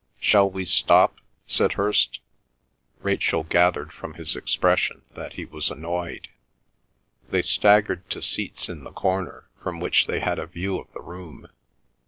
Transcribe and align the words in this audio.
"Shall 0.19 0.49
we 0.49 0.65
stop?" 0.65 1.17
said 1.45 1.73
Hirst. 1.73 2.21
Rachel 3.03 3.43
gathered 3.43 3.93
from 3.93 4.15
his 4.15 4.35
expression 4.35 5.03
that 5.13 5.33
he 5.33 5.45
was 5.45 5.69
annoyed. 5.69 6.27
They 7.29 7.43
staggered 7.43 8.09
to 8.09 8.19
seats 8.19 8.67
in 8.67 8.83
the 8.83 8.93
corner, 8.93 9.47
from 9.61 9.79
which 9.79 10.07
they 10.07 10.19
had 10.19 10.39
a 10.39 10.47
view 10.47 10.79
of 10.79 10.91
the 10.93 11.01
room. 11.03 11.49